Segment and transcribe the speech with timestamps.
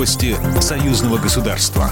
[0.00, 1.90] Новости союзного государства.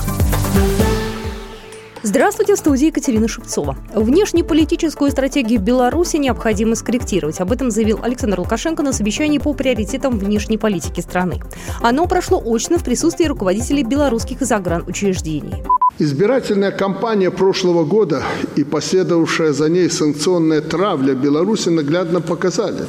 [2.02, 3.76] Здравствуйте, в студии Екатерина Шевцова.
[3.94, 7.38] Внешнеполитическую стратегию Беларуси необходимо скорректировать.
[7.38, 11.42] Об этом заявил Александр Лукашенко на совещании по приоритетам внешней политики страны.
[11.82, 15.62] Оно прошло очно в присутствии руководителей белорусских загранучреждений.
[15.98, 18.22] Избирательная кампания прошлого года
[18.56, 22.86] и последовавшая за ней санкционная травля Беларуси наглядно показали,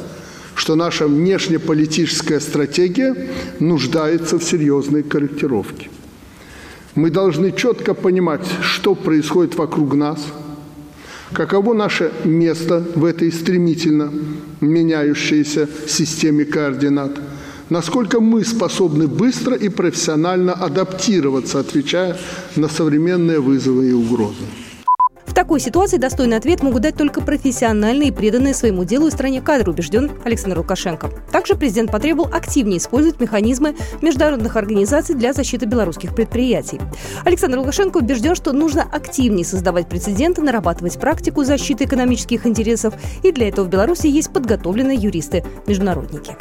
[0.60, 3.16] что наша внешнеполитическая стратегия
[3.62, 5.90] нуждается в серьезной корректировке.
[6.96, 10.20] Мы должны четко понимать, что происходит вокруг нас,
[11.32, 14.12] каково наше место в этой стремительно
[14.60, 17.18] меняющейся системе координат,
[17.70, 22.18] насколько мы способны быстро и профессионально адаптироваться, отвечая
[22.58, 24.44] на современные вызовы и угрозы
[25.34, 29.72] такой ситуации достойный ответ могут дать только профессиональные и преданные своему делу и стране кадры,
[29.72, 31.10] убежден Александр Лукашенко.
[31.32, 36.80] Также президент потребовал активнее использовать механизмы международных организаций для защиты белорусских предприятий.
[37.26, 43.50] Александр Лукашенко убежден, что нужно активнее создавать прецеденты, нарабатывать практику защиты экономических интересов, и для
[43.50, 46.36] этого в Беларуси есть подготовленные юристы-международники.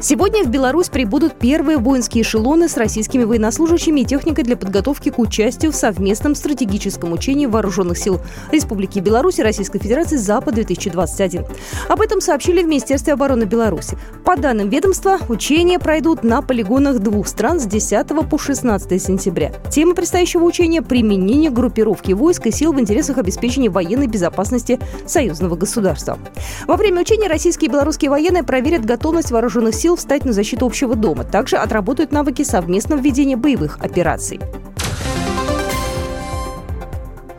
[0.00, 5.18] Сегодня в Беларусь прибудут первые воинские эшелоны с российскими военнослужащими и техникой для подготовки к
[5.18, 8.20] участию в совместном стратегическом учении Вооруженных сил
[8.52, 11.50] Республики Беларусь и Российской Федерации «Запад-2021».
[11.88, 13.98] Об этом сообщили в Министерстве обороны Беларуси.
[14.24, 19.52] По данным ведомства, учения пройдут на полигонах двух стран с 10 по 16 сентября.
[19.68, 26.20] Тема предстоящего учения– применение группировки войск и сил в интересах обеспечения военной безопасности союзного государства.
[26.68, 30.66] Во время учения российские и белорусские военные проверят готовность вооруженных сил сил встать на защиту
[30.66, 31.24] общего дома.
[31.24, 34.38] Также отработают навыки совместного ведения боевых операций.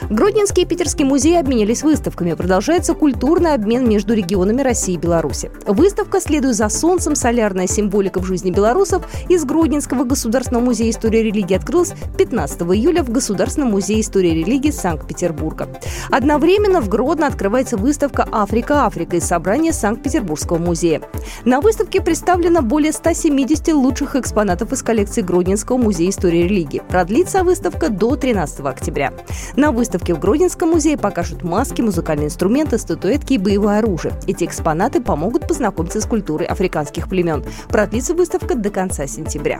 [0.09, 2.33] Гродненский и Питерский музеи обменялись выставками.
[2.33, 5.51] Продолжается культурный обмен между регионами России и Беларуси.
[5.67, 7.13] Выставка «Следуй за солнцем.
[7.13, 13.03] Солярная символика в жизни белорусов» из Гродненского государственного музея истории и религии открылась 15 июля
[13.03, 15.69] в Государственном музее истории и религии Санкт-Петербурга.
[16.09, 18.85] Одновременно в Гродно открывается выставка «Африка.
[18.85, 21.03] Африка» из собрания Санкт-Петербургского музея.
[21.45, 26.81] На выставке представлено более 170 лучших экспонатов из коллекции Гродненского музея истории и религии.
[26.89, 29.13] Продлится выставка до 13 октября.
[29.55, 34.13] На выставке выставке в Гродненском музее покажут маски, музыкальные инструменты, статуэтки и боевое оружие.
[34.27, 37.43] Эти экспонаты помогут познакомиться с культурой африканских племен.
[37.67, 39.59] Продлится выставка до конца сентября.